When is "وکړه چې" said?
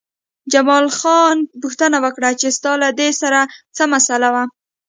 2.05-2.47